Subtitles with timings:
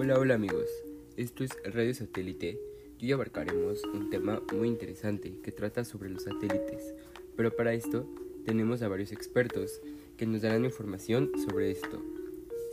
[0.00, 0.68] Hola amigos,
[1.16, 2.56] esto es Radio Satélite
[3.00, 6.94] y hoy abarcaremos un tema muy interesante que trata sobre los satélites,
[7.36, 8.06] pero para esto
[8.46, 9.82] tenemos a varios expertos
[10.16, 12.00] que nos darán información sobre esto.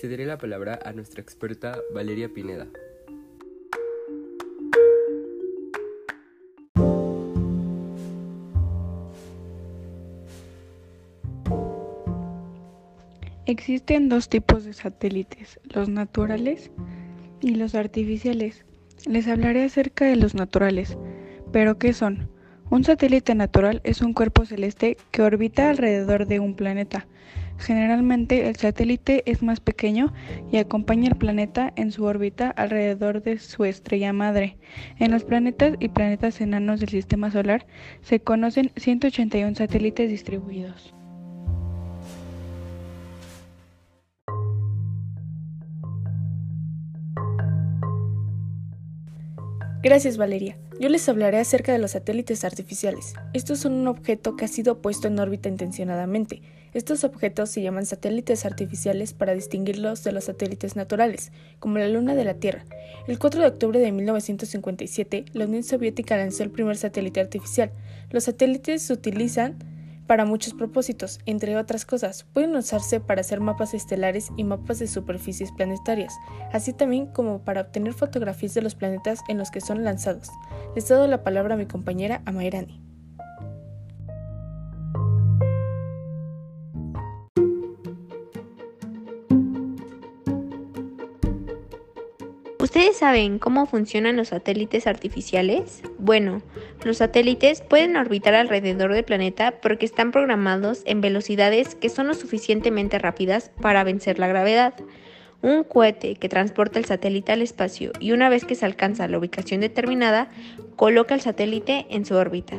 [0.00, 2.68] Cederé la palabra a nuestra experta Valeria Pineda.
[13.46, 16.72] Existen dos tipos de satélites, los naturales
[17.42, 18.64] y los artificiales.
[19.06, 20.96] Les hablaré acerca de los naturales.
[21.52, 22.28] ¿Pero qué son?
[22.70, 27.06] Un satélite natural es un cuerpo celeste que orbita alrededor de un planeta.
[27.58, 30.12] Generalmente el satélite es más pequeño
[30.50, 34.56] y acompaña al planeta en su órbita alrededor de su estrella madre.
[34.98, 37.66] En los planetas y planetas enanos del sistema solar
[38.00, 40.94] se conocen 181 satélites distribuidos.
[49.82, 50.56] Gracias Valeria.
[50.78, 53.14] Yo les hablaré acerca de los satélites artificiales.
[53.32, 56.40] Estos son un objeto que ha sido puesto en órbita intencionadamente.
[56.72, 62.14] Estos objetos se llaman satélites artificiales para distinguirlos de los satélites naturales, como la Luna
[62.14, 62.64] de la Tierra.
[63.08, 67.72] El 4 de octubre de 1957, la Unión Soviética lanzó el primer satélite artificial.
[68.10, 69.58] Los satélites se utilizan
[70.12, 74.86] para muchos propósitos, entre otras cosas, pueden usarse para hacer mapas estelares y mapas de
[74.86, 76.12] superficies planetarias,
[76.52, 80.28] así también como para obtener fotografías de los planetas en los que son lanzados.
[80.76, 82.91] Les doy la palabra a mi compañera Amairani.
[92.62, 95.82] ¿Ustedes saben cómo funcionan los satélites artificiales?
[95.98, 96.42] Bueno,
[96.84, 102.14] los satélites pueden orbitar alrededor del planeta porque están programados en velocidades que son lo
[102.14, 104.74] suficientemente rápidas para vencer la gravedad.
[105.42, 109.18] Un cohete que transporta el satélite al espacio y una vez que se alcanza la
[109.18, 110.30] ubicación determinada,
[110.76, 112.58] coloca el satélite en su órbita.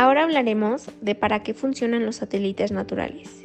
[0.00, 3.44] Ahora hablaremos de para qué funcionan los satélites naturales.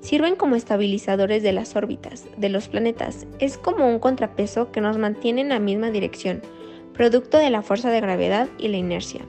[0.00, 3.28] Sirven como estabilizadores de las órbitas de los planetas.
[3.38, 6.42] Es como un contrapeso que nos mantiene en la misma dirección,
[6.92, 9.20] producto de la fuerza de gravedad y la inercia.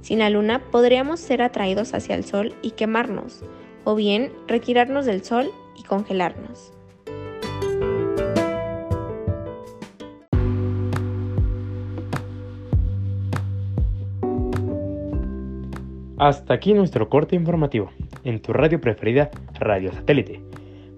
[0.00, 3.42] Sin la Luna podríamos ser atraídos hacia el Sol y quemarnos,
[3.84, 6.72] o bien retirarnos del Sol y congelarnos.
[16.18, 17.90] Hasta aquí nuestro corte informativo,
[18.24, 19.30] en tu radio preferida,
[19.60, 20.42] Radio Satélite.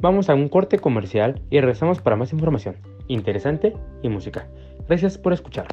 [0.01, 2.77] Vamos a un corte comercial y regresamos para más información
[3.11, 4.47] interesante y música.
[4.89, 5.67] Gracias por escuchar.